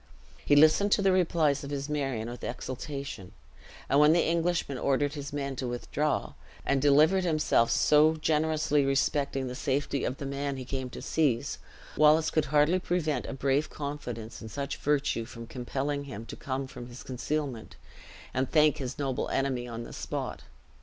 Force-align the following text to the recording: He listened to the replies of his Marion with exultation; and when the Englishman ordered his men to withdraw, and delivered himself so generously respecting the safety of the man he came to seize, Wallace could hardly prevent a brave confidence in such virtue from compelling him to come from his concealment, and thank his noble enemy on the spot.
He 0.43 0.55
listened 0.55 0.91
to 0.93 1.03
the 1.03 1.11
replies 1.11 1.63
of 1.63 1.69
his 1.69 1.87
Marion 1.87 2.27
with 2.27 2.43
exultation; 2.43 3.33
and 3.87 3.99
when 3.99 4.13
the 4.13 4.25
Englishman 4.25 4.79
ordered 4.79 5.13
his 5.13 5.31
men 5.31 5.55
to 5.57 5.67
withdraw, 5.67 6.33
and 6.65 6.81
delivered 6.81 7.23
himself 7.23 7.69
so 7.69 8.15
generously 8.15 8.83
respecting 8.83 9.45
the 9.45 9.53
safety 9.53 10.03
of 10.03 10.17
the 10.17 10.25
man 10.25 10.57
he 10.57 10.65
came 10.65 10.89
to 10.89 11.03
seize, 11.03 11.59
Wallace 11.95 12.31
could 12.31 12.45
hardly 12.45 12.79
prevent 12.79 13.27
a 13.27 13.33
brave 13.33 13.69
confidence 13.69 14.41
in 14.41 14.49
such 14.49 14.77
virtue 14.77 15.23
from 15.25 15.45
compelling 15.45 16.05
him 16.05 16.25
to 16.25 16.35
come 16.35 16.65
from 16.65 16.87
his 16.87 17.03
concealment, 17.03 17.75
and 18.33 18.49
thank 18.49 18.77
his 18.77 18.97
noble 18.97 19.29
enemy 19.29 19.67
on 19.67 19.83
the 19.83 19.93
spot. 19.93 20.41